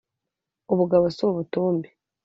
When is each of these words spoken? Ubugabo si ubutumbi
Ubugabo 0.73 1.05
si 1.15 1.21
ubutumbi 1.29 1.89